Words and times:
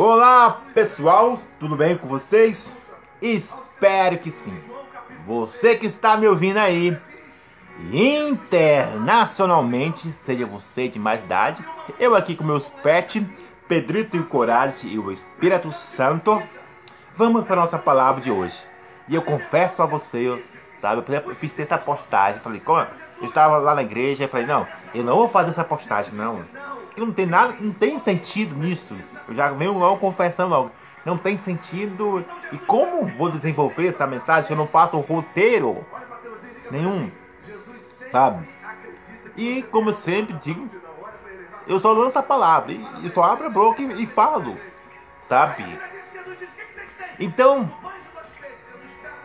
Olá 0.00 0.58
pessoal, 0.72 1.36
tudo 1.58 1.74
bem 1.74 1.98
com 1.98 2.06
vocês? 2.06 2.72
Espero 3.20 4.16
que 4.16 4.30
sim. 4.30 4.56
Você 5.26 5.74
que 5.74 5.86
está 5.86 6.16
me 6.16 6.28
ouvindo 6.28 6.58
aí, 6.58 6.96
internacionalmente, 7.92 10.08
seja 10.24 10.46
você 10.46 10.86
de 10.86 11.00
mais 11.00 11.24
idade, 11.24 11.64
eu 11.98 12.14
aqui 12.14 12.36
com 12.36 12.44
meus 12.44 12.68
pets, 12.68 13.24
Pedrito 13.66 14.16
e 14.16 14.22
Coragem 14.22 14.92
e 14.92 15.00
o 15.00 15.10
Espírito 15.10 15.72
Santo, 15.72 16.40
vamos 17.16 17.44
para 17.44 17.54
a 17.54 17.64
nossa 17.64 17.76
palavra 17.76 18.20
de 18.20 18.30
hoje. 18.30 18.56
E 19.08 19.16
eu 19.16 19.22
confesso 19.22 19.82
a 19.82 19.86
você, 19.86 20.40
sabe, 20.80 21.02
eu 21.26 21.34
fiz 21.34 21.58
essa 21.58 21.76
postagem, 21.76 22.40
falei, 22.40 22.60
como? 22.60 22.86
Eu 23.20 23.26
estava 23.26 23.58
lá 23.58 23.74
na 23.74 23.82
igreja 23.82 24.28
falei, 24.28 24.46
não, 24.46 24.64
eu 24.94 25.02
não 25.02 25.16
vou 25.16 25.28
fazer 25.28 25.50
essa 25.50 25.64
postagem, 25.64 26.14
não 26.14 26.44
não 27.06 27.12
tem 27.12 27.26
nada, 27.26 27.54
não 27.60 27.72
tem 27.72 27.98
sentido 27.98 28.54
nisso. 28.56 28.96
Eu 29.28 29.34
já 29.34 29.50
venho 29.50 29.72
logo 29.72 29.98
confessando 29.98 30.50
logo. 30.50 30.70
Não 31.04 31.16
tem 31.16 31.38
sentido. 31.38 32.24
E 32.52 32.58
como 32.58 33.06
vou 33.06 33.30
desenvolver 33.30 33.88
essa 33.88 34.06
mensagem 34.06 34.50
eu 34.50 34.56
não 34.56 34.66
faço 34.66 34.98
roteiro 34.98 35.84
nenhum? 36.70 37.10
Sabe? 38.10 38.48
E 39.36 39.62
como 39.64 39.90
eu 39.90 39.94
sempre 39.94 40.34
digo, 40.42 40.68
eu 41.66 41.78
só 41.78 41.92
lanço 41.92 42.18
a 42.18 42.22
palavra. 42.22 42.72
E 42.72 43.10
só 43.10 43.22
abro 43.22 43.46
a 43.46 43.50
boca 43.50 43.80
e, 43.80 44.02
e 44.02 44.06
falo. 44.06 44.56
Sabe? 45.28 45.64
Então, 47.20 47.70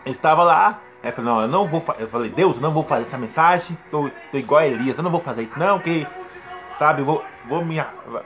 eu 0.04 0.12
estava 0.12 0.42
lá. 0.42 0.80
Eu 1.02 1.12
falei, 1.12 1.30
não, 1.30 1.42
eu 1.42 1.48
não 1.48 1.66
vou 1.66 1.84
Eu 1.98 2.08
falei, 2.08 2.30
Deus, 2.30 2.56
eu 2.56 2.62
não 2.62 2.72
vou 2.72 2.82
fazer 2.82 3.02
essa 3.02 3.18
mensagem. 3.18 3.76
Tô, 3.90 4.10
tô 4.30 4.38
igual 4.38 4.60
a 4.60 4.66
Elias, 4.66 4.96
eu 4.96 5.04
não 5.04 5.10
vou 5.10 5.20
fazer 5.20 5.42
isso, 5.42 5.58
não, 5.58 5.78
que 5.78 6.06
sabe? 6.78 7.02
Vou, 7.02 7.24
vou 7.48 7.64
me, 7.64 7.76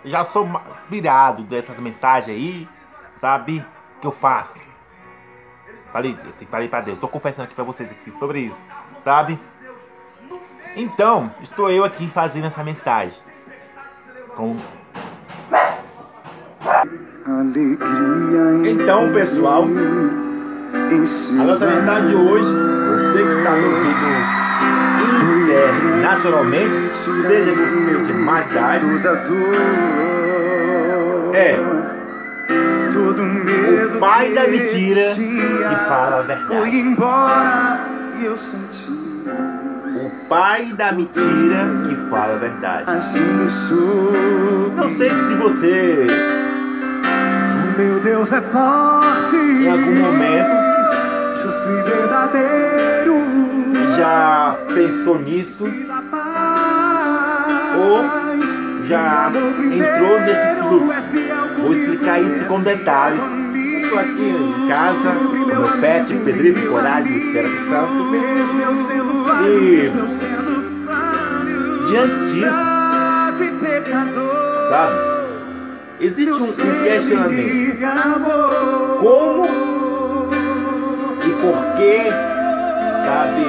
já 0.04 0.24
sou 0.24 0.48
virado 0.88 1.42
dessas 1.42 1.78
mensagens 1.78 2.36
aí, 2.36 2.68
sabe? 3.16 3.64
Que 4.00 4.06
eu 4.06 4.12
faço. 4.12 4.60
Falei, 5.92 6.16
assim, 6.26 6.46
falei 6.46 6.68
para 6.68 6.82
Deus, 6.82 6.96
estou 6.96 7.08
confessando 7.08 7.44
aqui 7.44 7.54
para 7.54 7.64
vocês 7.64 7.90
aqui 7.90 8.10
sobre 8.18 8.40
isso, 8.40 8.66
sabe? 9.02 9.38
Então, 10.76 11.30
estou 11.40 11.70
eu 11.70 11.82
aqui 11.82 12.06
fazendo 12.08 12.46
essa 12.46 12.62
mensagem. 12.62 13.16
Com... 14.36 14.54
Então, 18.66 19.12
pessoal, 19.12 19.64
a 19.64 21.44
nossa 21.44 21.66
mensagem 21.66 22.08
de 22.08 22.14
hoje, 22.14 22.44
você 22.44 23.22
que 23.22 23.38
está 23.38 23.50
me 23.52 23.64
ouvindo 23.64 24.47
internacionalmente, 25.08 26.96
seja 26.96 27.52
no 27.54 27.68
seu 27.68 28.04
de 28.04 28.12
mais 28.12 28.50
idade, 28.50 28.86
é 31.34 31.58
o 32.98 33.98
pai 34.00 34.32
da 34.32 34.48
mentira 34.48 35.14
que 35.14 35.76
fala 35.88 36.18
a 36.18 36.22
verdade. 36.22 36.56
O 39.96 40.10
pai 40.28 40.72
da 40.74 40.92
mentira 40.92 41.66
que 41.88 41.96
fala 42.10 42.34
a 42.34 42.38
verdade. 42.38 42.84
Não 44.76 44.88
sei 44.90 45.10
se 45.10 45.34
você. 45.34 46.06
Meu 47.76 48.00
Deus 48.00 48.32
é 48.32 48.40
forte. 48.40 49.36
Em 49.36 49.70
algum 49.70 49.94
momento. 49.96 50.68
Justo 51.36 51.68
e 51.70 51.82
verdadeiro 51.82 53.17
já 53.98 54.56
pensou 54.72 55.18
nisso? 55.18 55.64
Ou 57.76 58.04
já 58.86 59.30
entrou 59.30 60.20
nesse 60.20 60.54
fluxo? 60.62 60.94
Vou 61.60 61.72
explicar 61.72 62.20
isso 62.22 62.44
com 62.44 62.60
detalhes. 62.60 63.20
Estou 63.82 63.98
aqui 63.98 64.28
em 64.28 64.68
casa, 64.68 65.12
com 65.12 65.46
meu 65.46 65.62
pet, 65.80 66.14
Pedrito 66.24 66.68
Coragem, 66.68 67.16
Espera 67.16 67.48
Santo. 67.48 68.14
E 69.46 69.90
diante 71.90 72.34
disso, 72.34 72.56
sabe? 74.68 74.96
Existe 76.00 76.32
um, 76.32 76.36
um 76.36 76.52
questionamento. 76.84 77.78
Como 79.00 79.48
e 81.24 81.30
por 81.30 81.56
que 81.76 82.37
sabe 83.18 83.42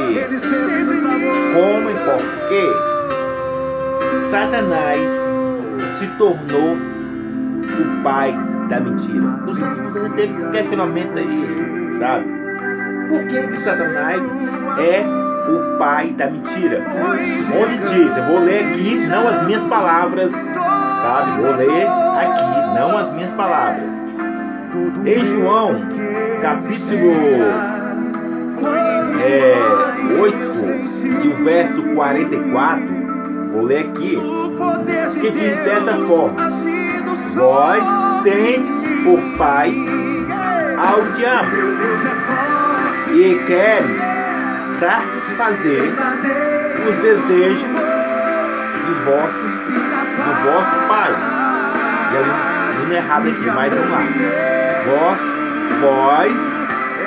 como 1.54 1.90
e 1.90 1.94
por 1.94 2.22
que 2.48 2.64
Satanás 4.32 5.00
se 5.98 6.08
tornou 6.18 6.76
o 6.76 8.04
pai 8.04 8.36
da 8.70 8.80
mentira. 8.80 9.22
Não 9.22 9.56
sei 9.56 9.70
se 9.70 9.76
você 9.76 10.00
já 10.02 10.10
teve 10.10 10.34
esse 10.34 10.50
questionamento 10.50 11.18
aí, 11.18 11.98
sabe? 12.00 12.26
Por 13.10 13.28
que, 13.28 13.48
que 13.48 13.58
Satanás 13.58 14.22
é 14.80 15.06
o 15.50 15.78
pai 15.78 16.14
da 16.14 16.30
mentira? 16.30 16.84
Onde 17.56 17.78
diz, 17.90 18.18
eu 18.18 18.24
vou 18.24 18.40
ler 18.40 18.72
aqui, 18.72 19.08
não 19.08 19.28
as 19.28 19.46
minhas 19.46 19.64
palavras, 19.66 20.32
sabe? 20.32 21.42
Vou 21.42 21.56
ler 21.56 21.88
aqui, 22.18 22.80
não 22.80 22.98
as 22.98 23.14
minhas 23.14 23.34
palavras. 23.34 23.90
Em 25.06 25.26
João, 25.26 25.82
capítulo 26.42 27.80
é, 29.30 29.54
8 30.20 30.50
e 31.24 31.28
o 31.28 31.44
verso 31.44 31.84
44, 31.84 32.84
vou 33.52 33.64
ler 33.64 33.88
aqui, 33.88 34.18
que 35.20 35.32
diz 35.32 35.58
dessa 35.64 35.94
forma: 36.06 36.50
Vós 37.36 37.84
tendes 38.24 39.04
por 39.04 39.20
pai 39.38 39.74
ao 40.78 41.02
diabo 41.18 41.58
e 43.12 43.44
queres 43.46 43.98
satisfazer 44.80 45.82
os 46.88 46.96
desejos 46.98 47.70
dos 48.88 48.98
vossos, 49.06 49.54
do 49.54 50.34
vosso 50.46 50.88
pai. 50.88 51.12
E 52.12 52.18
ali, 52.18 52.88
não 52.88 52.96
é 52.96 52.98
errado 52.98 53.28
aqui, 53.28 53.52
mas 53.54 53.74
vamos 53.74 53.92
lá. 53.92 54.02
Vós, 54.86 55.20
vós 55.82 56.40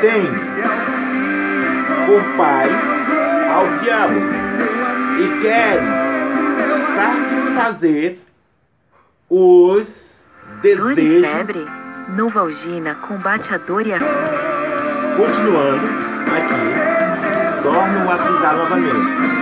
tendes 0.01 0.82
por 2.07 2.23
pai 2.37 2.69
ao 3.51 3.67
diabo 3.81 4.15
e 5.19 5.43
queres 5.43 5.85
satisfazer 6.95 8.19
os 9.31 10.27
desejos. 10.63 11.27
Febre, 11.27 11.65
Novalgina 12.17 12.95
combate 12.97 13.55
a 13.55 13.59
dor 13.59 13.87
e 13.87 13.93
a. 13.95 13.99
Continuando 15.17 15.87
aqui, 16.37 17.63
torno 17.63 18.11
a 18.11 18.19
frisar 18.19 18.57
novamente. 18.57 19.33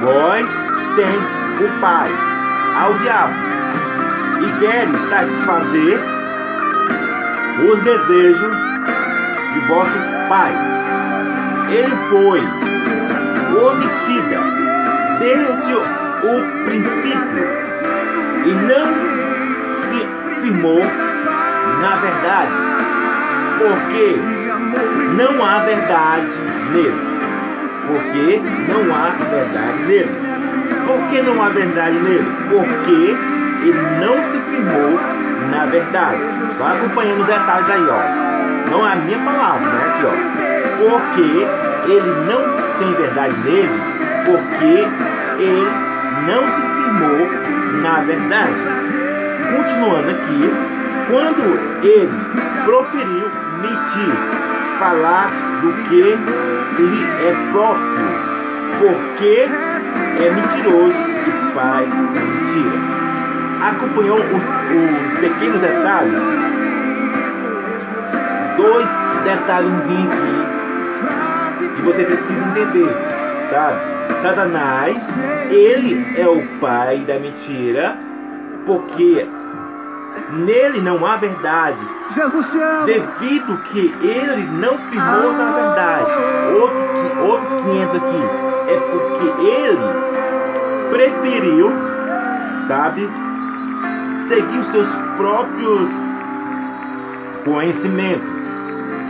Vós 0.00 0.50
tendes 0.96 1.40
o 1.60 1.80
pai 1.80 2.10
ao 2.76 2.94
diabo 2.98 3.34
e 4.42 4.60
queres 4.60 4.96
satisfazer 5.08 5.98
os 7.68 7.82
desejos 7.82 8.56
de 9.52 9.60
vosso 9.68 9.98
pai 10.28 10.79
ele 11.72 11.96
foi 12.08 12.40
homicida 13.56 14.40
desde 15.20 15.74
o 15.74 16.64
princípio 16.64 17.46
e 18.44 18.52
não 18.52 18.86
se 19.74 20.40
firmou 20.40 20.82
na 21.80 21.96
verdade, 21.96 22.52
porque 23.58 24.16
não 25.16 25.44
há 25.44 25.58
verdade 25.60 26.26
nele. 26.72 27.10
Porque 27.86 28.42
não 28.72 28.94
há 28.94 29.10
verdade 29.30 29.78
nele. 29.86 30.10
Por 30.86 31.08
que 31.08 31.22
não 31.22 31.42
há 31.42 31.48
verdade 31.50 31.98
nele? 32.00 32.26
Porque 32.48 33.16
ele 33.62 33.82
não 34.00 34.16
se 34.16 34.38
firmou 34.50 35.00
na 35.50 35.66
verdade. 35.66 36.18
Vai 36.58 36.76
acompanhando 36.76 37.20
os 37.20 37.26
detalhes 37.26 37.70
aí, 37.70 37.86
ó. 37.88 38.70
Não 38.70 38.86
é 38.86 38.92
a 38.92 38.96
minha 38.96 39.18
palavra, 39.18 39.70
né? 39.70 39.84
Aqui, 39.86 40.06
ó 40.06 40.39
porque 40.80 41.46
ele 41.92 42.10
não 42.26 42.40
tem 42.78 42.94
verdade 42.94 43.34
nele, 43.44 43.68
porque 44.24 44.88
ele 45.38 45.68
não 46.26 46.42
se 46.42 46.60
firmou 46.74 47.82
na 47.82 48.00
verdade. 48.00 48.54
Continuando 49.56 50.10
aqui, 50.10 50.50
quando 51.10 51.84
ele 51.84 52.08
proferiu 52.64 53.28
mentir, 53.60 54.14
falar 54.78 55.28
do 55.60 55.72
que 55.88 56.02
lhe 56.82 57.04
é 57.04 57.36
próprio, 57.52 58.08
porque 58.78 59.48
é 60.18 60.30
mentiroso 60.30 60.94
e 61.26 61.54
da 61.54 62.20
mentira. 62.22 63.00
Acompanhou 63.68 64.18
os, 64.18 64.24
os 64.24 65.20
pequenos 65.20 65.60
detalhes? 65.60 66.20
Dois 68.56 68.86
detalhes 69.24 69.70
que 71.80 71.86
você 71.86 72.04
precisa 72.04 72.32
entender, 72.32 72.88
sabe? 73.50 73.78
Satanás, 74.22 74.96
ele 75.50 76.04
é 76.20 76.26
o 76.28 76.42
pai 76.60 76.98
da 76.98 77.18
mentira, 77.18 77.96
porque 78.66 79.26
nele 80.32 80.80
não 80.80 81.04
há 81.06 81.16
verdade, 81.16 81.78
Jesus 82.10 82.50
te 82.50 82.58
ama. 82.60 82.84
devido 82.86 83.56
que 83.64 83.94
ele 84.02 84.44
não 84.60 84.76
firmou 84.90 85.32
na 85.32 85.52
verdade. 85.52 86.10
Outro, 86.60 86.76
que- 86.76 87.18
outros 87.22 87.48
500 87.62 87.96
aqui 87.96 88.22
é 88.68 88.80
porque 88.90 89.46
ele 89.46 90.90
preferiu, 90.90 91.70
sabe, 92.68 93.08
seguir 94.28 94.58
os 94.58 94.66
seus 94.66 94.88
próprios 95.16 95.88
conhecimentos, 97.44 98.28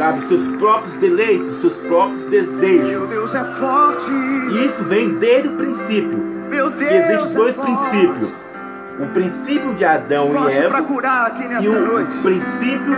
sabe, 0.00 0.22
seus 0.24 0.46
próprios 0.56 0.96
deleites, 0.96 1.56
seus 1.56 1.76
próprios 1.76 2.24
desejos. 2.26 2.88
Meu 2.88 3.06
Deus 3.06 3.34
é 3.34 3.44
forte. 3.44 4.10
E 4.10 4.64
isso 4.66 4.82
vem 4.84 5.14
desde 5.14 5.48
o 5.48 5.52
princípio. 5.52 6.18
Meu 6.48 6.70
Deus 6.70 6.90
existem 6.90 7.34
dois 7.34 7.58
é 7.58 7.60
princípios: 7.62 8.32
o 8.98 9.06
princípio 9.12 9.74
de 9.74 9.84
Adão 9.84 10.28
e 10.28 10.32
Forte 10.32 10.56
para 10.56 10.64
Eva 10.64 10.82
curar 10.82 11.26
aqui 11.26 11.44
e 11.44 11.48
nessa 11.48 11.68
o 11.68 11.86
noite. 11.86 12.16
princípio 12.18 12.96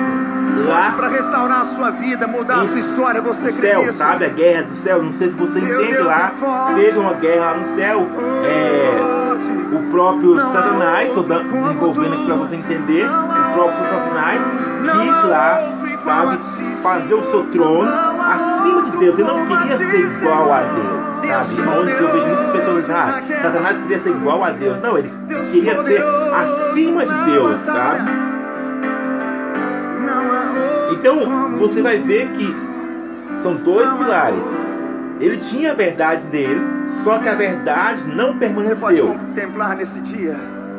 lá 0.66 0.92
para 0.92 1.08
restaurar 1.08 1.60
a 1.62 1.64
sua 1.64 1.90
vida, 1.90 2.26
mudar 2.28 2.60
a 2.60 2.62
E 2.62 2.66
sua 2.66 2.78
história. 2.78 3.20
Você 3.20 3.52
crê 3.52 3.70
céu, 3.70 3.80
nisso? 3.84 3.98
sabe? 3.98 4.24
A 4.24 4.28
guerra 4.28 4.62
do 4.62 4.74
céu. 4.76 5.02
Não 5.02 5.12
sei 5.12 5.28
se 5.30 5.34
você 5.34 5.60
Meu 5.60 5.80
entende 5.82 5.94
Deus 5.94 6.06
lá. 6.06 6.32
é. 6.70 6.74
Teve 6.74 6.98
uma 6.98 7.14
guerra 7.14 7.44
lá 7.46 7.56
no 7.56 7.66
céu. 7.76 8.08
É, 8.46 8.98
Forte. 8.98 9.50
o 9.74 9.90
próprio 9.90 10.34
Não 10.36 10.52
Satanás, 10.52 11.08
estou 11.08 11.22
desenvolvendo 11.24 12.12
aqui 12.14 12.26
para 12.26 12.34
você 12.36 12.54
entender. 12.54 13.04
O 13.06 13.54
próprio 13.54 13.84
Satanás 13.90 14.40
quis 14.80 15.28
lá, 15.30 15.58
sabe, 16.04 16.38
fazer 16.76 17.14
o 17.14 17.22
seu 17.22 17.44
trono 17.46 17.90
acima 18.20 18.90
de 18.90 18.96
Deus. 18.98 19.18
Ele 19.18 19.28
não 19.28 19.46
queria 19.46 19.72
ser 19.72 20.00
igual 20.00 20.52
a. 20.52 20.60
Deus, 20.62 21.46
sabe? 21.46 21.68
Onde 21.78 21.90
eu 21.92 22.12
vejo 22.12 22.26
muitas 22.26 22.50
pessoas 22.50 22.90
ah. 22.90 23.22
Satanás 23.42 23.78
queria 23.78 24.00
ser 24.00 24.10
igual 24.10 24.44
a 24.44 24.50
Deus. 24.50 24.80
Não, 24.80 24.98
ele 24.98 25.12
queria 25.50 25.82
ser 25.82 26.02
acima 26.34 27.06
de 27.06 27.30
Deus, 27.30 27.60
sabe? 27.64 28.10
Então 30.92 31.58
você 31.58 31.82
vai 31.82 31.98
ver 31.98 32.28
que 32.28 32.54
são 33.42 33.54
dois 33.54 33.90
pilares. 33.94 34.42
Ele 35.20 35.36
tinha 35.36 35.70
a 35.70 35.74
verdade 35.74 36.22
dele, 36.24 36.60
só 37.04 37.18
que 37.18 37.28
a 37.28 37.34
verdade 37.34 38.04
não 38.06 38.34
Você 38.34 38.74
pode 38.74 39.00
permaneceu. 39.00 39.06
contemplar 39.06 39.76
nesse 39.76 40.00
dia 40.00 40.36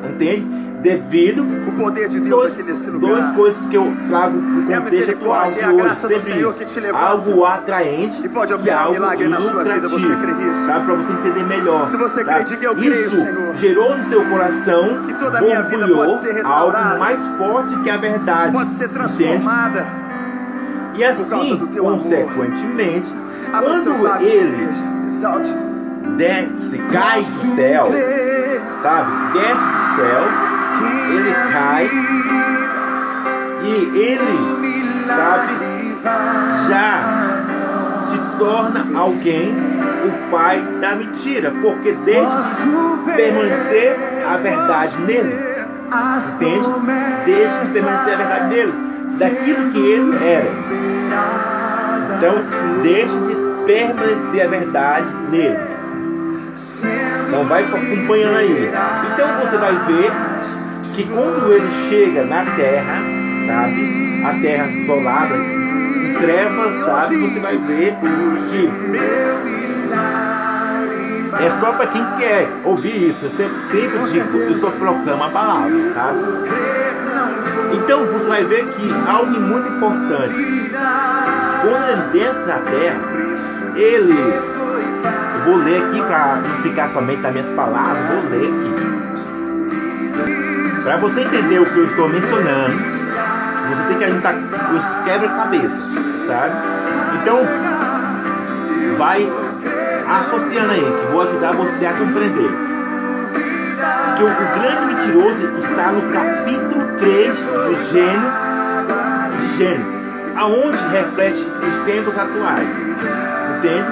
Entende? 0.10 0.63
Devido 0.84 1.44
o 1.44 1.72
poder 1.72 2.10
de 2.10 2.20
Deus 2.20 2.42
duas, 2.42 2.54
aqui 2.54 2.64
nesse 2.64 2.90
lugar. 2.90 3.12
duas 3.16 3.30
coisas 3.30 3.66
que 3.68 3.78
eu 3.78 3.96
trago 4.10 4.38
pro 4.38 4.72
É 4.72 4.76
a 4.76 4.82
contexto 4.82 5.06
de 5.54 5.60
é 5.62 5.64
a 5.64 5.68
hoje. 5.70 5.78
graça 5.78 6.08
do 6.10 6.20
Senhor 6.20 6.54
que 6.56 6.66
te 6.66 6.80
levanta. 6.82 7.06
Algo 7.06 7.46
atraente 7.46 8.22
E 8.22 8.28
pode 8.28 8.52
e 8.52 8.56
operar 8.56 8.80
um 8.80 8.88
algo 8.88 8.94
milagre 9.00 9.28
na 9.30 9.40
sua 9.40 9.64
vida, 9.64 9.88
você 9.88 10.16
crê 10.18 10.34
nisso? 10.34 10.66
Sabe? 10.66 10.86
Pra 10.86 10.96
você 10.96 11.14
entender 11.14 11.44
melhor. 11.46 11.88
Se 11.88 11.96
você 11.96 12.26
sabe? 12.26 12.34
crê, 12.36 12.44
diga, 12.44 12.66
eu 12.66 12.76
creio, 12.76 12.94
Isso 13.08 13.16
Senhor. 13.22 13.56
gerou 13.56 13.98
no 13.98 14.04
seu 14.04 14.26
coração 14.26 15.06
Que 15.08 15.14
toda 15.14 15.40
a 15.40 15.42
minha 15.42 15.62
vida 15.62 15.88
pode 15.88 16.20
ser 16.20 16.34
restaurada. 16.34 16.88
algo 16.90 17.00
mais 17.00 17.26
forte 17.38 17.76
que 17.80 17.90
a 17.90 17.98
verdade. 17.98 18.52
Pode 18.52 18.70
ser 18.70 18.84
entende? 18.86 19.00
transformada. 19.00 19.86
E 20.96 21.04
assim, 21.04 21.24
amor. 21.80 21.98
consequentemente, 21.98 23.08
seus 23.82 23.98
quando 24.00 24.22
ele 24.22 24.68
desce, 26.18 26.78
cai 26.92 27.20
do 27.22 27.26
céu, 27.26 27.88
sabe? 28.82 29.12
Desce 29.34 29.54
do 29.54 29.96
céu 29.96 30.43
ele 31.10 31.34
cai 31.52 31.90
e 33.64 33.98
ele, 33.98 35.06
vai 35.08 35.74
já 36.68 37.44
se 38.04 38.20
torna 38.38 38.86
alguém 38.96 39.56
o 40.06 40.32
pai 40.32 40.62
da 40.82 40.96
mentira, 40.96 41.52
porque 41.62 41.94
ver 41.94 42.28
permanecer 43.16 43.98
a 44.28 44.38
verdade 44.38 44.98
nele, 45.02 45.34
entende? 46.36 46.68
Deixa 47.26 47.60
de 47.60 47.72
permanecer 47.72 48.14
a 48.14 48.18
verdade 48.18 48.50
nele, 48.50 48.74
daquilo 49.18 49.72
que 49.72 49.80
ele 49.80 50.26
era. 50.26 50.52
Então, 52.18 52.36
deixe 52.82 53.18
de 53.18 53.36
permanecer 53.66 54.46
a 54.46 54.50
verdade 54.50 55.08
nele. 55.30 55.60
Então, 57.28 57.44
vai 57.46 57.64
acompanhando 57.64 58.38
aí. 58.38 58.72
Então, 59.14 59.28
você 59.40 59.58
vai 59.58 59.76
ver 59.88 60.12
que 60.94 61.08
quando 61.08 61.52
ele 61.52 61.70
chega 61.90 62.24
na 62.26 62.46
terra, 62.56 63.02
sabe? 63.48 64.24
A 64.24 64.34
terra 64.42 64.68
isolada, 64.72 65.36
em 65.36 66.14
trevas, 66.20 66.86
sabe? 66.86 67.18
Você 67.18 67.40
vai 67.40 67.58
ver 67.58 67.96
que 68.00 68.70
é 71.44 71.50
só 71.60 71.72
para 71.74 71.88
quem 71.88 72.06
quer 72.18 72.48
ouvir 72.64 73.10
isso. 73.10 73.26
Eu 73.26 73.32
sempre, 73.32 73.56
sempre 73.72 74.12
digo, 74.12 74.38
eu 74.38 74.56
só 74.56 74.70
proclamo 74.70 75.24
a 75.24 75.30
palavra, 75.30 75.94
sabe? 75.94 76.20
Então 77.74 78.06
você 78.06 78.26
vai 78.26 78.44
ver 78.44 78.66
que 78.68 79.10
algo 79.10 79.32
muito 79.32 79.68
importante. 79.68 80.36
Quando 81.62 81.90
ele 81.90 82.02
desce 82.14 82.46
na 82.46 82.60
terra, 82.60 83.02
ele. 83.76 84.14
Eu 84.14 85.46
vou 85.46 85.58
ler 85.58 85.84
aqui 85.84 86.02
para 86.02 86.38
não 86.38 86.62
ficar 86.62 86.90
somente 86.90 87.22
nas 87.22 87.34
minhas 87.34 87.56
palavras, 87.56 87.98
vou 88.08 88.30
ler 88.30 88.48
aqui. 88.48 88.93
Para 90.84 90.98
você 90.98 91.22
entender 91.22 91.60
o 91.60 91.66
que 91.66 91.78
eu 91.78 91.86
estou 91.86 92.10
mencionando, 92.10 92.76
você 92.76 93.88
tem 93.88 93.98
que 94.00 94.12
juntar 94.12 94.34
os 94.36 95.06
quebra-cabeças, 95.06 95.82
sabe? 96.28 96.56
Então, 97.22 97.40
vai 98.98 99.26
associando 100.10 100.74
aí, 100.74 100.82
que 100.82 101.12
vou 101.12 101.22
ajudar 101.22 101.54
você 101.54 101.86
a 101.86 101.94
compreender. 101.94 102.50
Que 104.18 104.24
o, 104.24 104.28
o 104.28 104.60
grande 104.60 104.94
mentiroso 104.94 105.42
está 105.58 105.92
no 105.94 106.02
capítulo 106.12 106.98
3 107.00 107.34
do 107.34 107.90
Gênesis, 107.90 108.34
de 109.40 109.58
Gênesis, 109.58 109.86
aonde 110.36 110.78
reflete 110.92 111.48
os 111.66 111.78
tempos 111.86 112.18
atuais. 112.18 112.68
Entende? 113.58 113.88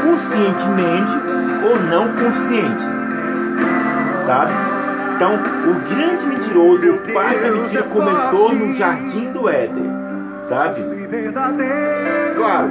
Conscientemente 0.00 1.12
ou 1.64 1.76
não 1.90 2.06
consciente. 2.14 2.84
Sabe? 4.24 4.69
Então, 5.20 5.34
o 5.34 5.74
grande 5.94 6.26
mentiroso, 6.28 6.92
o 6.92 7.12
pai 7.12 7.38
da 7.40 7.50
mentira, 7.50 7.82
começou 7.82 8.54
no 8.54 8.74
jardim 8.74 9.30
do 9.32 9.50
Éden. 9.50 9.90
Sabe? 10.48 10.80
Claro, 12.36 12.70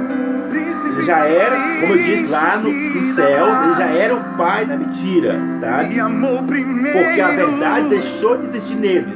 ele 0.50 1.04
já 1.06 1.18
era, 1.26 1.56
como 1.80 1.92
eu 1.92 1.98
disse 2.02 2.32
lá 2.32 2.56
no, 2.56 2.68
no 2.72 3.14
céu, 3.14 3.46
ele 3.46 3.74
já 3.76 3.86
era 3.86 4.14
o 4.16 4.36
pai 4.36 4.66
da 4.66 4.76
mentira, 4.76 5.40
sabe? 5.60 5.94
Porque 6.92 7.20
a 7.20 7.28
verdade 7.28 7.88
deixou 7.88 8.36
de 8.36 8.46
existir 8.46 8.74
nele, 8.74 9.14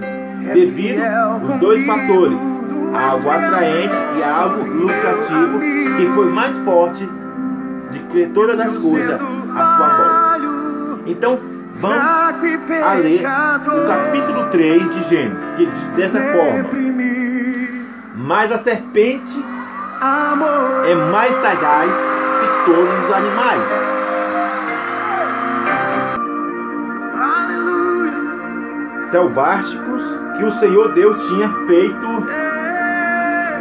devido 0.54 1.02
aos 1.02 1.58
dois 1.58 1.84
fatores, 1.84 2.38
algo 2.94 3.30
atraente 3.30 3.94
e 4.16 4.22
algo 4.22 4.64
lucrativo, 4.64 5.58
que 5.96 6.06
foi 6.14 6.30
mais 6.30 6.56
forte 6.58 7.10
de 7.90 8.26
todas 8.28 8.60
as 8.60 8.78
coisas 8.78 9.20
à 9.56 9.76
sua 9.76 9.88
volta. 9.88 11.02
Então, 11.06 11.40
vamos 11.74 11.98
a 11.98 12.94
ler 12.94 13.24
o 13.24 13.86
capítulo 13.86 14.50
3 14.50 14.90
de 14.90 15.08
Gênesis, 15.08 15.44
que 15.56 15.66
diz 15.66 15.96
dessa 15.96 16.20
forma: 16.20 16.68
Mas 18.16 18.52
a 18.52 18.58
serpente 18.58 19.44
é 20.86 20.94
mais 21.10 21.34
sagaz 21.36 21.90
que 21.90 22.64
todos 22.66 23.04
os 23.04 23.12
animais. 23.12 23.62
aleluia. 27.14 28.12
selváticos 29.10 30.02
que 30.36 30.44
o 30.44 30.58
Senhor 30.58 30.92
Deus 30.92 31.18
tinha 31.28 31.48
feito, 31.66 32.26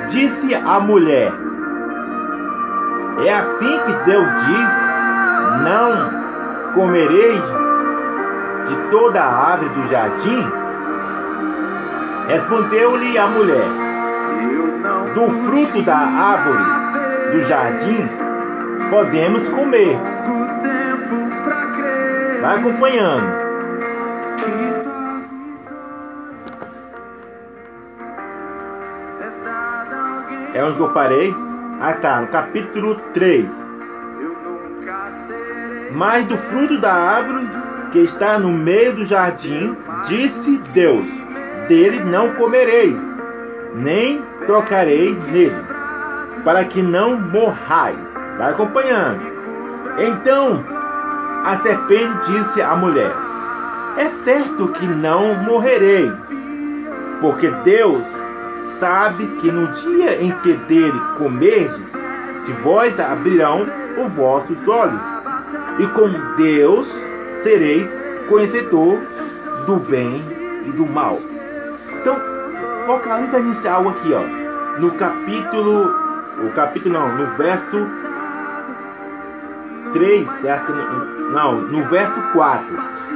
disse 0.10 0.54
a 0.56 0.80
mulher: 0.80 1.34
É 3.26 3.34
assim 3.34 3.80
que 3.86 3.92
Deus 4.06 4.28
diz: 4.46 4.72
Não 5.64 6.74
comerei 6.74 7.63
de 8.68 8.76
toda 8.90 9.22
a 9.22 9.52
árvore 9.52 9.70
do 9.70 9.90
jardim? 9.90 10.52
Respondeu-lhe 12.28 13.18
a 13.18 13.28
mulher: 13.28 13.68
Do 15.14 15.30
fruto 15.46 15.82
da 15.82 15.98
árvore 15.98 16.64
do 17.32 17.42
jardim 17.44 18.24
podemos 18.90 19.48
comer. 19.50 19.98
Vai 22.42 22.60
acompanhando. 22.60 23.26
é. 30.54 30.60
É 30.60 30.64
onde 30.64 30.80
eu 30.80 30.90
parei? 30.90 31.36
Ah 31.82 31.94
tá, 31.94 32.22
no 32.22 32.28
capítulo 32.28 32.96
3. 33.14 33.52
Eu 34.22 34.30
nunca 34.30 35.10
serei 35.12 35.92
Mas 35.92 36.26
do 36.26 36.38
fruto 36.38 36.80
da 36.80 36.94
árvore 36.94 37.48
que 37.94 38.00
está 38.00 38.40
no 38.40 38.50
meio 38.50 38.96
do 38.96 39.06
jardim, 39.06 39.78
disse 40.08 40.58
Deus: 40.74 41.08
Dele 41.68 42.00
não 42.04 42.34
comerei, 42.34 42.98
nem 43.76 44.20
tocarei 44.48 45.14
nele, 45.32 45.64
para 46.44 46.66
que 46.66 46.82
não 46.82 47.16
morrais. 47.16 48.12
Vai 48.38 48.52
acompanhando. 48.52 49.22
Então 50.00 50.66
a 51.46 51.56
serpente 51.58 52.32
disse 52.32 52.64
à 52.64 52.76
mulher: 52.76 53.14
É 53.96 54.10
certo 54.10 54.70
que 54.70 54.88
não 54.88 55.36
morrerei. 55.44 56.12
Porque 57.22 57.48
Deus 57.64 58.06
sabe 58.80 59.26
que 59.40 59.52
no 59.52 59.68
dia 59.68 60.20
em 60.20 60.32
que 60.40 60.54
dele 60.54 61.00
comerdes, 61.20 61.92
de 62.46 62.52
vós 62.64 63.00
abrirão 63.00 63.66
os 64.04 64.12
vossos 64.14 64.68
olhos, 64.68 65.02
e 65.80 65.88
com 65.88 66.10
Deus 66.36 67.13
sereis 67.44 67.90
conhecedor 68.28 69.00
do 69.66 69.76
bem 69.78 70.20
e 70.66 70.72
do 70.72 70.86
mal. 70.86 71.18
Então, 72.02 72.16
nisso 73.40 73.68
algo 73.68 73.90
aqui, 73.90 74.14
ó. 74.14 74.80
No 74.80 74.92
capítulo, 74.96 75.94
o 76.40 76.52
capítulo 76.56 76.94
não, 76.94 77.16
no 77.16 77.28
verso 77.38 77.78
3, 79.94 80.28
não, 81.32 81.62
no 81.62 81.84
verso 81.90 82.20
4. 82.34 82.66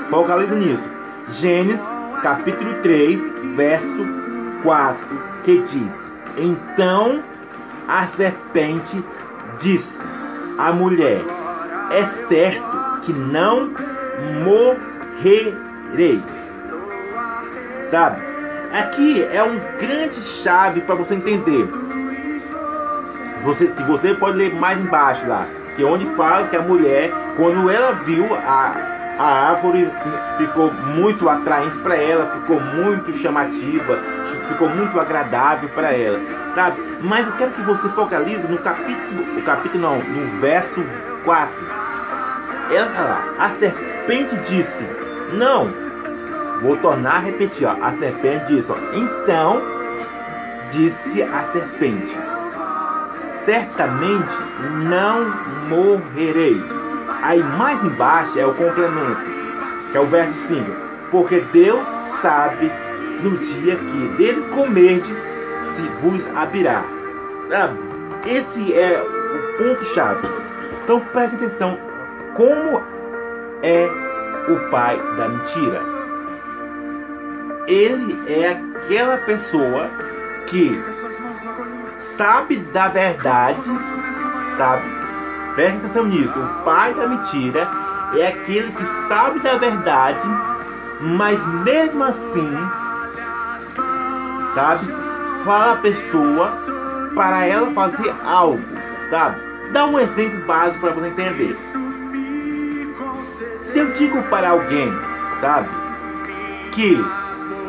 Focaliza 0.09 0.55
nisso. 0.55 0.87
Gênesis, 1.29 1.85
capítulo 2.21 2.73
3, 2.83 3.19
verso 3.55 4.05
4, 4.63 4.97
que 5.43 5.59
diz: 5.59 5.93
Então 6.37 7.21
a 7.87 8.07
serpente 8.07 9.03
disse 9.59 9.99
à 10.57 10.71
mulher: 10.71 11.23
É 11.89 12.05
certo 12.27 12.77
que 13.05 13.13
não 13.13 13.71
morrerei. 14.43 16.21
Sabe? 17.89 18.21
Aqui 18.71 19.23
é 19.31 19.41
um 19.43 19.59
grande 19.79 20.19
chave 20.21 20.81
para 20.81 20.95
você 20.95 21.15
entender. 21.15 21.67
Você, 23.43 23.67
se 23.67 23.81
você 23.83 24.13
pode 24.13 24.37
ler 24.37 24.53
mais 24.53 24.79
embaixo 24.79 25.25
lá, 25.25 25.45
que 25.75 25.83
é 25.83 25.85
onde 25.85 26.05
fala 26.15 26.47
que 26.47 26.55
a 26.55 26.61
mulher, 26.61 27.11
quando 27.37 27.69
ela 27.69 27.93
viu 27.93 28.25
a, 28.35 28.73
a 29.17 29.49
árvore, 29.51 29.89
ficou 30.37 30.71
muito 30.73 31.29
atraente 31.29 31.77
para 31.77 31.95
ela, 31.95 32.29
ficou 32.41 32.59
muito 32.59 33.13
chamativa, 33.13 33.97
ficou 34.49 34.69
muito 34.69 34.99
agradável 34.99 35.69
para 35.69 35.93
ela, 35.93 36.19
sabe? 36.55 36.81
Mas 37.03 37.27
eu 37.27 37.33
quero 37.33 37.51
que 37.51 37.61
você 37.61 37.87
focalize 37.89 38.47
no 38.47 38.57
capítulo, 38.57 39.37
o 39.37 39.41
capítulo 39.43 39.81
não, 39.81 39.97
no 39.97 40.39
verso 40.41 40.83
4. 41.23 41.53
Ela 42.71 43.35
a 43.39 43.49
serpente 43.51 44.35
disse, 44.47 44.83
não, 45.33 45.67
vou 46.61 46.75
tornar 46.77 47.15
a 47.15 47.19
repetir, 47.19 47.67
ó, 47.67 47.75
a 47.81 47.91
serpente 47.93 48.47
disse, 48.47 48.71
ó, 48.71 48.75
então 48.93 49.61
disse 50.71 51.21
a 51.23 51.43
serpente, 51.53 52.15
certamente 53.45 54.35
não 54.89 55.25
morrerei. 55.69 56.61
Aí 57.21 57.41
mais 57.41 57.83
embaixo 57.83 58.37
é 58.37 58.45
o 58.45 58.53
complemento, 58.53 59.21
que 59.91 59.97
é 59.97 60.01
o 60.01 60.05
verso 60.05 60.33
5. 60.33 60.63
Porque 61.09 61.39
Deus 61.53 61.87
sabe 62.21 62.71
no 63.23 63.37
dia 63.37 63.75
que 63.75 64.07
dele 64.17 64.41
comerdes, 64.53 65.17
se 65.75 65.81
vos 66.01 66.27
abrirá. 66.35 66.83
Ah, 67.51 67.69
esse 68.25 68.73
é 68.73 69.01
o 69.01 69.57
ponto-chave. 69.57 70.27
Então 70.83 70.99
preste 70.99 71.35
atenção. 71.35 71.86
Como 72.37 72.83
é 73.63 73.89
o 74.47 74.69
pai 74.69 74.95
da 75.17 75.27
mentira? 75.27 75.81
Ele 77.65 78.15
é 78.31 78.51
aquela 78.51 79.17
pessoa 79.17 79.89
que 80.45 80.79
sabe 82.15 82.57
da 82.57 82.89
verdade, 82.89 83.59
sabe? 84.55 84.83
Preste 85.55 85.77
atenção 85.77 86.05
nisso. 86.05 86.39
O 86.39 86.63
pai 86.63 86.93
da 86.93 87.07
mentira 87.07 87.67
é 88.15 88.27
aquele 88.27 88.71
que 88.71 88.85
sabe 89.07 89.39
da 89.39 89.57
verdade, 89.57 90.21
mas 91.01 91.43
mesmo 91.63 92.03
assim, 92.03 92.53
sabe? 94.53 94.85
Fala 95.43 95.73
a 95.73 95.77
pessoa 95.77 96.51
para 97.15 97.45
ela 97.47 97.71
fazer 97.71 98.13
algo, 98.23 98.61
sabe? 99.09 99.41
Dá 99.71 99.87
um 99.87 99.99
exemplo 99.99 100.45
básico 100.45 100.81
para 100.81 100.93
você 100.93 101.07
entender. 101.07 101.57
Se 103.67 103.79
eu 103.79 103.91
digo 103.91 104.23
para 104.23 104.51
alguém, 104.51 104.89
sabe, 105.41 105.67
que 106.71 106.97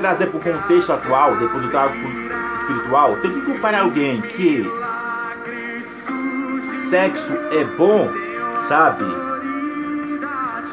trazer 0.00 0.26
para 0.26 0.38
o 0.38 0.58
contexto 0.58 0.92
atual, 0.92 1.34
depois 1.36 1.64
do 1.64 1.70
cálculo 1.70 2.08
espiritual, 2.56 3.16
se 3.16 3.26
eu 3.26 3.32
digo 3.32 3.58
para 3.58 3.80
alguém 3.80 4.20
que 4.20 4.70
sexo 6.88 7.32
é 7.50 7.64
bom, 7.76 8.08
sabe? 8.68 9.04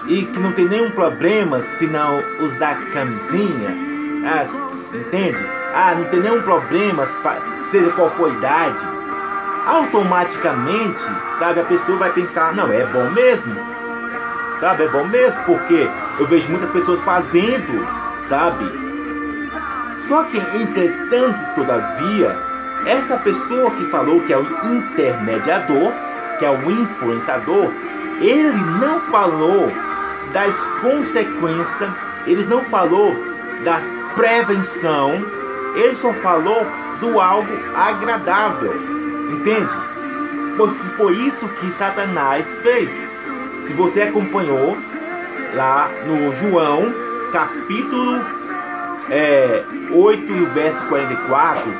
E 0.07 0.25
que 0.25 0.39
não 0.39 0.51
tem 0.51 0.65
nenhum 0.65 0.91
problema 0.91 1.59
se 1.59 1.87
não 1.87 2.21
usar 2.39 2.77
camisinha, 2.93 3.75
ah, 4.25 4.45
entende? 4.93 5.43
Ah, 5.73 5.95
não 5.95 6.05
tem 6.05 6.19
nenhum 6.19 6.41
problema, 6.43 7.07
seja 7.71 7.91
qual 7.93 8.11
for 8.11 8.29
a 8.29 8.33
idade. 8.33 8.77
Automaticamente, 9.65 11.01
sabe, 11.39 11.61
a 11.61 11.65
pessoa 11.65 11.97
vai 11.97 12.11
pensar, 12.11 12.53
não, 12.53 12.71
é 12.71 12.85
bom 12.85 13.09
mesmo. 13.09 13.55
Sabe, 14.59 14.83
é 14.83 14.87
bom 14.87 15.05
mesmo, 15.07 15.43
porque 15.43 15.89
eu 16.19 16.25
vejo 16.27 16.49
muitas 16.49 16.71
pessoas 16.71 17.01
fazendo, 17.01 17.85
sabe? 18.29 18.65
Só 20.07 20.23
que, 20.23 20.37
entretanto, 20.37 21.55
todavia, 21.55 22.37
essa 22.85 23.17
pessoa 23.17 23.71
que 23.71 23.85
falou 23.85 24.21
que 24.21 24.31
é 24.31 24.37
o 24.37 24.75
intermediador, 24.75 25.91
que 26.39 26.45
é 26.45 26.49
o 26.49 26.71
influenciador, 26.71 27.71
ele 28.21 28.53
não 28.79 29.01
falou 29.01 29.71
das 30.31 30.55
consequências, 30.81 31.89
ele 32.25 32.45
não 32.45 32.63
falou 32.65 33.13
das 33.63 33.83
prevenção, 34.15 35.11
ele 35.75 35.95
só 35.95 36.13
falou 36.13 36.65
do 36.99 37.19
algo 37.19 37.51
agradável, 37.75 38.73
entende? 39.29 39.69
Porque 40.55 40.87
foi 40.95 41.13
isso 41.15 41.47
que 41.47 41.69
Satanás 41.77 42.45
fez. 42.61 43.04
Se 43.67 43.73
você 43.73 44.03
acompanhou 44.03 44.77
lá 45.55 45.89
no 46.05 46.35
João, 46.35 46.93
capítulo 47.31 48.21
é, 49.09 49.63
8 49.91 50.31
e 50.31 50.41
o 50.41 50.45
verso 50.51 50.85
44, 50.85 51.73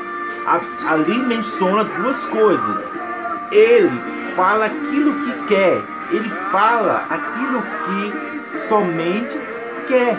ali 0.88 1.18
menciona 1.26 1.84
duas 1.84 2.24
coisas. 2.26 2.92
Ele 3.50 3.90
fala 4.34 4.66
aquilo 4.66 5.12
que 5.12 5.46
quer, 5.46 5.80
ele 6.10 6.28
fala 6.50 7.04
aquilo 7.08 7.62
que 7.62 8.68
somente 8.68 9.40
quer. 9.88 10.16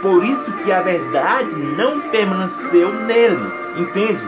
Por 0.00 0.24
isso 0.24 0.50
que 0.64 0.72
a 0.72 0.82
verdade 0.82 1.54
não 1.76 2.00
permaneceu 2.00 2.92
nele, 2.92 3.52
entende? 3.76 4.22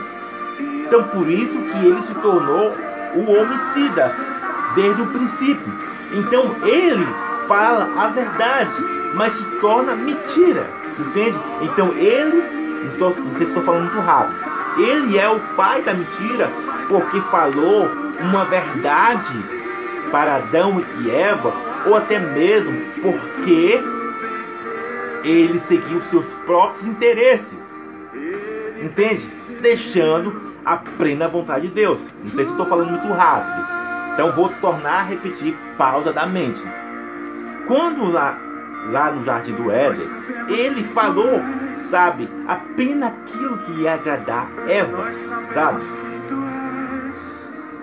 Então 0.61 1.03
por 1.05 1.29
isso 1.29 1.59
que 1.59 1.87
ele 1.87 2.03
se 2.03 2.15
tornou 2.15 2.75
o 3.15 3.33
homicida 3.33 4.15
desde 4.75 5.03
o 5.03 5.07
princípio. 5.07 5.94
Então 6.17 6.55
ele 6.65 7.07
fala 7.49 7.89
a 8.01 8.09
verdade, 8.09 8.73
mas 9.15 9.33
se 9.33 9.57
torna 9.61 9.95
mentira, 9.95 10.69
entende? 10.99 11.39
Então 11.63 11.93
ele, 11.95 12.43
não 12.85 13.37
sei 13.37 13.39
se 13.39 13.45
estou 13.45 13.63
falando 13.63 13.91
muito 13.91 14.07
rápido, 14.07 14.37
ele 14.79 15.19
é 15.19 15.29
o 15.29 15.41
pai 15.57 15.83
da 15.83 15.95
mentira 15.95 16.49
porque 16.89 17.21
falou 17.23 17.91
uma 18.21 18.45
verdade 18.45 19.65
para 20.11 20.37
Adão 20.37 20.83
e 21.01 21.11
Eva, 21.11 21.53
ou 21.87 21.97
até 21.97 22.19
mesmo 22.19 22.73
porque 23.03 23.83
ele 25.25 25.59
seguiu 25.59 26.01
seus 26.01 26.35
próprios 26.47 26.87
interesses. 26.87 27.59
Entende? 28.81 29.27
Deixando 29.61 30.55
a 30.65 30.77
plena 30.77 31.27
vontade 31.27 31.69
de 31.69 31.75
Deus. 31.75 32.01
Não 32.23 32.31
sei 32.31 32.45
se 32.45 32.51
estou 32.51 32.67
falando 32.67 32.91
muito 32.91 33.13
rápido. 33.13 33.84
Então 34.15 34.31
vou 34.31 34.49
tornar 34.49 35.01
a 35.01 35.03
repetir 35.03 35.57
pausadamente. 35.77 36.65
Quando 37.67 38.09
lá, 38.09 38.39
lá 38.93 39.11
no 39.11 39.25
Jardim 39.25 39.55
do 39.55 39.73
Éden, 39.73 40.07
ele 40.49 40.85
falou, 40.85 41.41
sabe, 41.91 42.29
apenas 42.47 43.13
aquilo 43.13 43.59
que 43.59 43.73
ia 43.81 43.95
agradar 43.95 44.49
Eva, 44.69 45.11
sabe? 45.53 45.83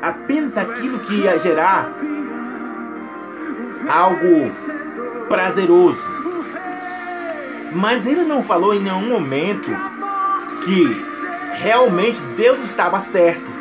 Apenas 0.02 0.58
aquilo 0.58 1.00
que 1.00 1.16
ia 1.16 1.38
gerar 1.38 1.92
algo 3.90 4.50
prazeroso. 5.28 6.02
Mas 7.74 8.06
ele 8.06 8.24
não 8.24 8.42
falou 8.42 8.74
em 8.74 8.80
nenhum 8.80 9.10
momento 9.10 9.70
que 10.64 11.06
realmente 11.58 12.22
Deus 12.38 12.64
estava 12.64 13.02
certo. 13.02 13.61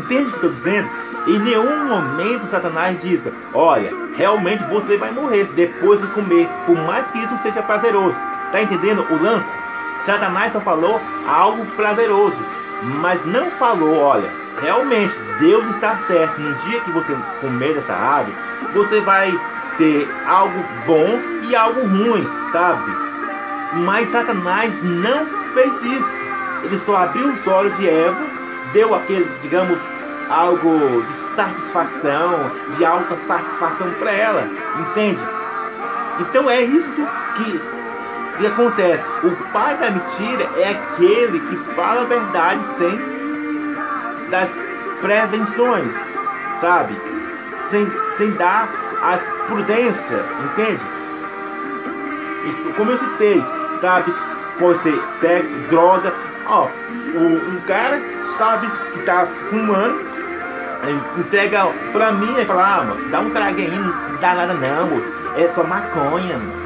Entende 0.00 0.30
o 0.30 0.32
que 0.32 0.46
eu 0.46 0.50
estou 0.50 0.50
dizendo? 0.50 0.88
Em 1.26 1.38
nenhum 1.38 1.84
momento 1.84 2.50
Satanás 2.50 2.98
diz: 3.02 3.20
Olha, 3.52 3.92
realmente 4.16 4.64
você 4.64 4.96
vai 4.96 5.10
morrer 5.10 5.44
depois 5.54 6.00
de 6.00 6.06
comer, 6.08 6.48
por 6.64 6.76
mais 6.86 7.10
que 7.10 7.18
isso 7.18 7.36
seja 7.38 7.62
prazeroso. 7.62 8.16
Tá 8.50 8.62
entendendo 8.62 9.06
o 9.10 9.22
lance? 9.22 9.48
Satanás 10.00 10.52
só 10.52 10.60
falou 10.60 10.98
algo 11.28 11.66
prazeroso, 11.76 12.42
mas 13.02 13.24
não 13.26 13.50
falou: 13.50 13.98
Olha, 13.98 14.28
realmente 14.62 15.14
Deus 15.38 15.66
está 15.74 15.98
certo. 16.06 16.40
No 16.40 16.54
dia 16.54 16.80
que 16.80 16.90
você 16.92 17.14
comer 17.42 17.74
dessa 17.74 17.92
árvore, 17.92 18.34
você 18.72 19.00
vai 19.02 19.30
ter 19.76 20.08
algo 20.26 20.64
bom 20.86 21.20
e 21.46 21.54
algo 21.54 21.80
ruim, 21.86 22.26
sabe? 22.50 22.90
Mas 23.84 24.08
Satanás 24.08 24.72
não 24.82 25.26
fez 25.52 25.82
isso. 25.82 26.20
Ele 26.64 26.78
só 26.78 26.96
abriu 26.96 27.28
os 27.28 27.46
olhos 27.46 27.76
de 27.78 27.88
Eva, 27.88 28.29
deu 28.72 28.94
aquele, 28.94 29.28
digamos, 29.42 29.80
algo 30.30 31.02
de 31.02 31.12
satisfação, 31.34 32.50
de 32.76 32.84
alta 32.84 33.16
satisfação 33.26 33.90
para 33.98 34.12
ela, 34.12 34.48
entende? 34.78 35.20
Então 36.20 36.48
é 36.48 36.62
isso 36.62 37.02
que, 37.36 37.60
que 38.38 38.46
acontece. 38.46 39.04
O 39.24 39.36
pai 39.52 39.76
da 39.76 39.90
mentira 39.90 40.48
é 40.56 40.70
aquele 40.70 41.40
que 41.40 41.56
fala 41.74 42.02
a 42.02 42.04
verdade 42.04 42.60
sem 42.78 43.10
das 44.30 44.48
prevenções, 45.00 45.92
sabe? 46.60 46.94
Sem, 47.70 47.90
sem 48.16 48.30
dar 48.32 48.68
a 49.02 49.18
prudência, 49.46 50.24
entende? 50.44 50.82
E 52.44 52.72
como 52.74 52.92
eu 52.92 52.98
citei, 52.98 53.44
sabe? 53.80 54.14
Pode 54.58 54.78
ser 54.80 55.00
sexo, 55.20 55.50
droga. 55.68 56.12
Ó, 56.46 56.68
um 57.14 57.60
cara, 57.66 58.00
sabe, 58.36 58.68
que 58.92 59.02
tá 59.02 59.26
fumando, 59.26 60.00
entrega 61.18 61.66
pra 61.92 62.12
mim 62.12 62.38
e 62.38 62.44
fala, 62.44 62.76
ah, 62.76 62.84
moço, 62.84 63.08
dá 63.08 63.20
um 63.20 63.30
traguinho, 63.30 63.82
não 63.82 64.20
dá 64.20 64.34
nada 64.34 64.54
não, 64.54 64.86
moço. 64.86 65.12
É 65.36 65.48
só 65.48 65.62
maconha, 65.64 66.38
moço. 66.38 66.60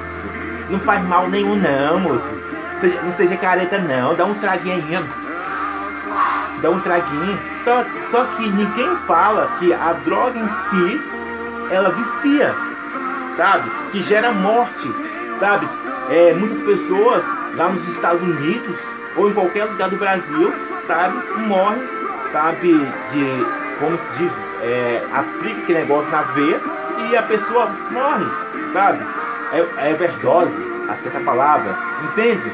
Não 0.71 0.81
faz 0.81 1.05
mal 1.05 1.29
nenhum 1.29 1.57
não, 1.57 2.01
moço. 2.01 2.45
Seja, 2.81 3.01
não 3.03 3.13
seja 3.13 3.37
careta 3.37 3.79
não, 3.79 4.15
dá 4.15 4.25
um 4.25 4.35
traguinho 4.35 5.05
dá 6.65 6.71
um 6.71 6.81
traguinho. 6.81 7.39
Só, 7.63 7.85
só 8.11 8.25
que 8.25 8.49
ninguém 8.49 8.97
fala 9.07 9.51
que 9.59 9.73
a 9.73 9.93
droga 10.05 10.39
em 10.39 10.49
si, 10.49 11.11
ela 11.71 11.91
vicia, 11.91 12.55
sabe? 13.37 13.71
Que 13.93 14.03
gera 14.03 14.33
morte, 14.33 14.91
sabe? 15.39 15.69
É, 16.11 16.35
muitas 16.35 16.63
pessoas 16.63 17.25
lá 17.57 17.69
nos 17.69 17.87
Estados 17.89 18.23
Unidos 18.23 18.79
ou 19.17 19.31
em 19.31 19.35
qualquer 19.35 19.65
lugar 19.65 19.91
do 19.91 19.97
Brasil, 19.97 20.53
sabe? 20.87 21.17
Morrem, 21.41 21.83
sabe? 22.33 22.75
De, 22.75 23.79
como 23.79 23.99
se 23.99 24.19
diz, 24.19 24.33
é, 24.63 25.07
aplica 25.13 25.63
aquele 25.63 25.81
negócio 25.81 26.11
na 26.11 26.23
veia 26.23 26.61
e 27.11 27.17
a 27.17 27.23
pessoa 27.23 27.71
morre, 27.91 28.25
sabe? 28.73 29.05
É, 29.53 29.59
é 29.59 29.95
acho 30.89 31.03
que 31.03 31.09
essa 31.09 31.21
palavra, 31.21 31.77
entende? 32.05 32.53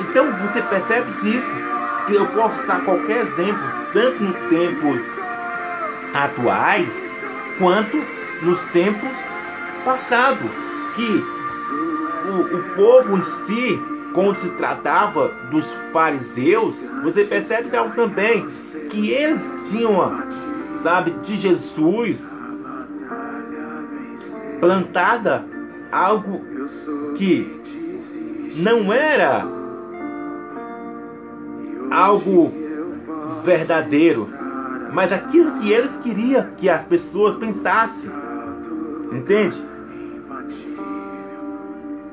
Então 0.00 0.30
você 0.32 0.62
percebe 0.62 1.10
isso, 1.28 1.54
que 2.06 2.14
eu 2.14 2.26
posso 2.26 2.66
dar 2.66 2.80
qualquer 2.84 3.26
exemplo, 3.26 3.62
tanto 3.92 4.22
nos 4.22 4.36
tempos 4.48 5.02
atuais, 6.14 6.88
quanto 7.58 8.02
nos 8.42 8.58
tempos 8.70 9.12
passados, 9.84 10.50
que 10.94 11.24
o, 12.26 12.40
o 12.56 12.62
povo 12.74 13.18
em 13.18 13.22
si, 13.22 13.97
quando 14.18 14.34
se 14.34 14.48
tratava 14.50 15.28
dos 15.48 15.64
fariseus, 15.92 16.76
você 17.04 17.22
percebe 17.24 17.76
algo 17.76 17.94
também, 17.94 18.44
que 18.90 19.12
eles 19.12 19.46
tinham, 19.70 19.94
sabe, 20.82 21.12
de 21.22 21.36
Jesus 21.36 22.28
plantada 24.58 25.44
algo 25.92 26.44
que 27.16 27.62
não 28.56 28.92
era 28.92 29.44
algo 31.88 32.52
verdadeiro, 33.44 34.28
mas 34.92 35.12
aquilo 35.12 35.60
que 35.60 35.70
eles 35.70 35.96
queriam 35.98 36.44
que 36.56 36.68
as 36.68 36.84
pessoas 36.84 37.36
pensassem. 37.36 38.10
Entende? 39.12 39.62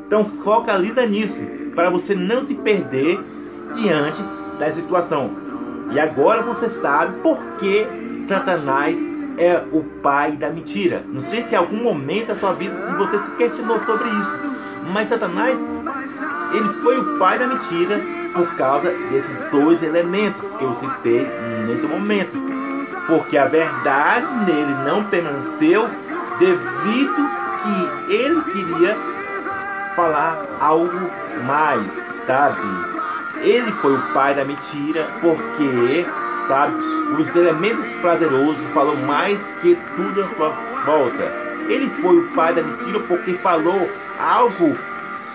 Então 0.06 0.24
focaliza 0.24 1.04
nisso, 1.08 1.44
para 1.76 1.90
você 1.90 2.16
não 2.16 2.44
se 2.44 2.56
perder 2.56 3.20
diante 3.76 4.22
da 4.58 4.72
situação. 4.72 5.30
E 5.92 6.00
agora 6.00 6.42
você 6.42 6.70
sabe 6.70 7.20
por 7.20 7.38
que 7.60 7.86
Satanás 8.28 8.96
é 9.38 9.62
o 9.72 9.84
pai 10.02 10.32
da 10.32 10.50
mentira. 10.50 11.04
Não 11.08 11.22
sei 11.22 11.44
se 11.44 11.54
em 11.54 11.58
algum 11.58 11.84
momento 11.84 12.28
da 12.28 12.36
sua 12.36 12.54
vida 12.54 12.74
você 12.98 13.22
se 13.22 13.38
questionou 13.38 13.80
sobre 13.82 14.10
isso. 14.10 14.40
Mas 14.92 15.10
Satanás, 15.10 15.60
ele 16.54 16.70
foi 16.82 17.00
o 17.00 17.20
pai 17.20 17.38
da 17.38 17.48
mentira 17.48 18.00
por 18.34 18.48
causa 18.56 18.90
desses 19.12 19.52
dois 19.52 19.82
elementos 19.84 20.50
que 20.54 20.64
eu 20.64 20.74
citei 20.74 21.28
nesse 21.68 21.86
momento. 21.86 22.38
Porque 23.08 23.38
a 23.38 23.46
verdade 23.46 24.26
nele 24.46 24.74
não 24.86 25.04
permaneceu 25.04 25.88
devido 26.40 27.30
que 27.62 28.14
ele 28.14 28.42
queria 28.44 28.96
falar 29.96 30.46
algo 30.60 31.10
mais, 31.46 31.88
sabe? 32.28 32.62
Ele 33.42 33.72
foi 33.74 33.96
o 33.96 34.02
pai 34.14 34.34
da 34.34 34.46
mentira 34.46 35.08
porque, 35.22 36.06
sabe, 36.48 36.76
os 37.20 37.36
elementos 37.36 37.94
prazerosos 37.96 38.66
falou 38.74 38.96
mais 38.98 39.40
que 39.62 39.78
tudo 39.96 40.24
à 40.24 40.28
sua 40.36 40.50
volta. 40.86 41.24
Ele 41.68 41.90
foi 42.02 42.18
o 42.18 42.28
pai 42.34 42.54
da 42.54 42.62
mentira 42.62 43.00
porque 43.02 43.34
falou 43.34 43.90
algo 44.20 44.76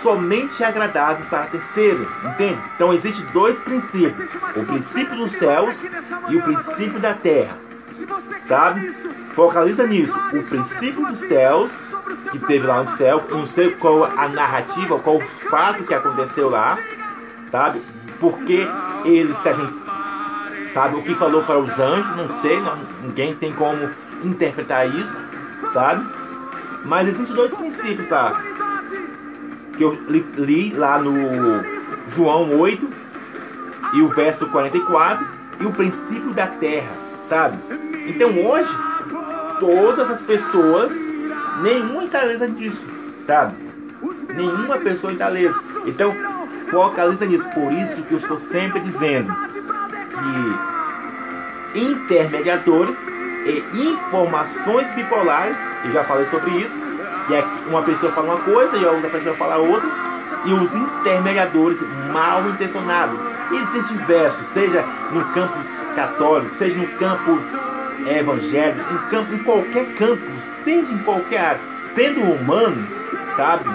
somente 0.03 0.63
agradável 0.65 1.25
para 1.27 1.45
terceiro, 1.47 2.07
entende? 2.25 2.59
Então 2.75 2.93
existem 2.93 3.25
dois 3.33 3.61
princípios: 3.61 4.31
o 4.57 4.65
princípio 4.65 5.17
dos 5.17 5.33
céus 5.33 5.77
e 6.29 6.37
o 6.37 6.43
princípio 6.43 6.99
da 7.01 7.15
terra, 7.15 7.57
sabe? 8.47 8.91
Focaliza 9.35 9.87
nisso. 9.87 10.15
O 10.15 10.43
princípio 10.43 11.07
dos 11.07 11.19
céus 11.21 11.90
que 12.31 12.39
teve 12.39 12.67
lá 12.67 12.83
no 12.83 12.89
céu, 12.89 13.23
não 13.31 13.47
sei 13.47 13.71
qual 13.73 14.05
a 14.05 14.29
narrativa, 14.29 14.99
qual 14.99 15.17
o 15.17 15.21
fato 15.21 15.85
que 15.85 15.95
aconteceu 15.95 16.49
lá, 16.49 16.79
sabe? 17.51 17.83
Porque 18.19 18.67
eles 19.05 19.37
se 19.39 19.49
sabe? 20.73 20.97
O 20.97 21.03
que 21.03 21.15
falou 21.15 21.43
para 21.43 21.59
os 21.59 21.79
anjos, 21.79 22.17
não 22.17 22.29
sei, 22.41 22.61
não, 22.61 22.75
ninguém 23.03 23.35
tem 23.35 23.53
como 23.53 23.91
interpretar 24.25 24.89
isso, 24.89 25.17
sabe? 25.73 26.05
Mas 26.85 27.09
existem 27.09 27.35
dois 27.35 27.53
princípios, 27.55 28.09
tá? 28.09 28.41
Que 29.77 29.83
eu 29.83 29.99
li, 30.09 30.25
li 30.37 30.73
lá 30.75 30.99
no 30.99 31.13
João 32.15 32.59
8 32.59 32.89
e 33.95 34.03
o 34.03 34.09
verso 34.09 34.47
44 34.47 35.27
e 35.61 35.67
o 35.67 35.73
princípio 35.73 36.33
da 36.33 36.47
terra, 36.47 36.93
sabe? 37.29 37.59
Então 38.07 38.31
hoje, 38.47 38.71
todas 39.59 40.11
as 40.11 40.23
pessoas, 40.23 40.93
nenhuma 41.63 42.05
está 42.05 42.23
lesa 42.23 42.49
disso, 42.49 42.87
sabe? 43.27 43.55
Nenhuma 44.35 44.79
pessoa 44.79 45.13
lesa. 45.29 45.55
Então, 45.87 46.15
focaliza 46.71 47.27
nisso. 47.27 47.49
Por 47.51 47.73
isso 47.73 48.03
que 48.03 48.13
eu 48.13 48.19
estou 48.19 48.39
sempre 48.39 48.81
dizendo 48.81 49.35
de 51.73 51.81
intermediadores 51.81 52.97
e 53.47 53.87
informações 53.89 54.87
bipolares, 54.95 55.57
eu 55.85 55.93
já 55.93 56.05
falei 56.05 56.27
sobre 56.27 56.51
isso, 56.51 56.79
que 57.27 57.35
é 57.35 57.45
uma 57.69 57.83
pessoa 57.83 58.13
fala 58.13 58.35
uma 58.35 58.41
coisa 58.45 58.77
e 58.77 58.85
a 58.85 58.91
outra 58.91 59.11
pessoa 59.11 59.37
fala 59.37 59.57
outra, 59.57 59.89
e 60.45 60.53
os 60.53 60.75
intermediadores 60.75 61.79
mal 62.13 62.47
intencionados. 62.49 63.19
Existem 63.51 63.83
diversos, 63.83 64.47
seja 64.47 64.85
no 65.13 65.25
campo 65.33 65.59
católico, 65.95 66.55
seja 66.57 66.79
no 66.79 66.87
campo 66.99 67.39
evangélico, 68.09 68.95
em 68.95 69.11
campo, 69.11 69.35
em 69.35 69.39
qualquer 69.39 69.87
campo, 69.95 70.25
seja 70.63 70.93
em 70.93 70.99
qualquer 70.99 71.41
área, 71.41 71.61
sendo 71.95 72.21
humano, 72.21 72.87
sabe? 73.37 73.71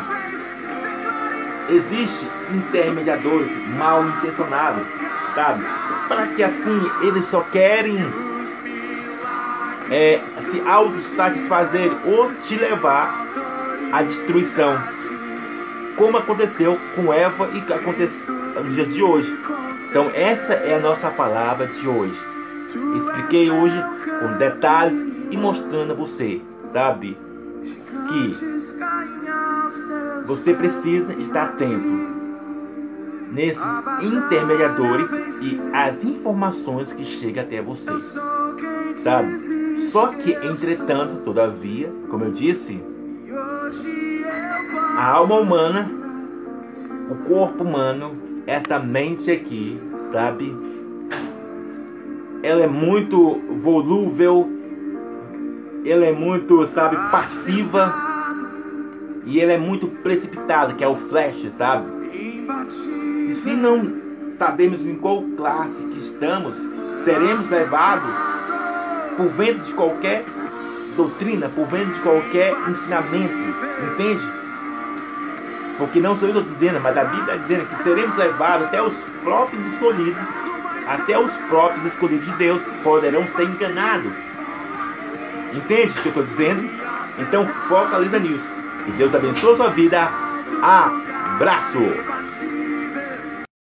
Existem 1.69 2.29
intermediadores 2.53 3.51
mal 3.77 4.07
intencionados, 4.07 4.85
sabe? 5.33 5.65
para 6.07 6.27
que 6.27 6.43
assim 6.43 6.91
eles 7.01 7.25
só 7.25 7.41
querem 7.41 7.97
é, 9.89 10.19
se 10.51 10.61
autossatisfazer 10.61 11.91
ou 12.05 12.31
te 12.43 12.55
levar 12.55 13.25
à 13.91 14.01
destruição. 14.01 14.79
Como 15.95 16.17
aconteceu 16.17 16.77
com 16.95 17.13
Eva 17.13 17.49
e 17.53 17.73
aconteceu 17.73 18.33
nos 18.33 18.73
dias 18.73 18.93
de 18.93 19.01
hoje. 19.01 19.39
Então 19.89 20.11
essa 20.13 20.53
é 20.53 20.75
a 20.75 20.79
nossa 20.79 21.09
palavra 21.09 21.67
de 21.67 21.87
hoje. 21.87 22.19
Expliquei 22.97 23.49
hoje 23.49 23.81
com 24.19 24.37
detalhes 24.37 24.97
e 25.31 25.37
mostrando 25.37 25.91
a 25.91 25.95
você, 25.95 26.41
sabe, 26.71 27.17
que 28.09 28.31
você 30.25 30.53
precisa 30.53 31.13
estar 31.13 31.49
atento 31.49 32.15
nesses 33.31 33.61
intermediadores 34.01 35.09
e 35.41 35.59
as 35.73 36.03
informações 36.03 36.93
que 36.93 37.03
chegam 37.03 37.43
até 37.43 37.61
você. 37.61 37.91
Sabe? 38.95 39.37
Só 39.77 40.07
que, 40.07 40.33
entretanto, 40.33 41.17
todavia, 41.17 41.91
como 42.09 42.23
eu 42.25 42.31
disse, 42.31 42.81
a 44.97 45.05
alma 45.11 45.35
humana, 45.35 45.89
o 47.09 47.15
corpo 47.27 47.63
humano, 47.63 48.15
essa 48.47 48.79
mente 48.79 49.29
aqui, 49.29 49.79
sabe? 50.11 50.55
Ela 52.45 52.61
é 52.61 52.67
muito 52.67 53.41
volúvel, 53.63 54.47
ela 55.83 56.05
é 56.05 56.11
muito, 56.11 56.67
sabe, 56.67 56.95
passiva 57.09 57.91
e 59.25 59.41
ela 59.41 59.53
é 59.53 59.57
muito 59.57 59.87
precipitada, 59.87 60.75
que 60.75 60.83
é 60.83 60.87
o 60.87 60.95
flash, 60.95 61.51
sabe? 61.57 61.87
E 62.13 63.33
se 63.33 63.49
não 63.49 63.99
sabemos 64.37 64.85
em 64.85 64.93
qual 64.93 65.23
classe 65.35 65.87
que 65.91 65.97
estamos, 65.97 66.55
seremos 67.03 67.49
levados 67.49 68.13
por 69.17 69.25
vento 69.29 69.61
de 69.61 69.73
qualquer 69.73 70.23
doutrina, 70.95 71.49
por 71.49 71.65
vento 71.65 71.95
de 71.95 72.01
qualquer 72.01 72.53
ensinamento, 72.69 73.33
entende? 73.91 74.21
Porque 75.79 75.99
não 75.99 76.15
sou 76.15 76.29
eu 76.29 76.35
que 76.35 76.41
estou 76.41 76.59
dizendo, 76.59 76.79
mas 76.79 76.95
a 76.95 77.05
Bíblia 77.05 77.21
está 77.21 77.35
dizendo 77.37 77.67
que 77.67 77.83
seremos 77.83 78.15
levados 78.15 78.67
até 78.67 78.83
os 78.83 79.03
próprios 79.23 79.65
escolhidos, 79.65 80.44
até 80.87 81.17
os 81.17 81.35
próprios 81.49 81.85
escolhidos 81.85 82.25
de 82.25 82.33
Deus 82.33 82.61
poderão 82.83 83.27
ser 83.27 83.43
enganados. 83.43 84.11
Entende 85.53 85.89
o 85.89 86.01
que 86.01 86.07
eu 86.07 86.09
estou 86.09 86.23
dizendo? 86.23 86.69
Então 87.19 87.45
focaliza 87.45 88.19
nisso. 88.19 88.49
Que 88.85 88.91
Deus 88.91 89.15
abençoe 89.15 89.53
a 89.53 89.55
sua 89.55 89.69
vida. 89.69 90.09
Abraço! 90.61 92.14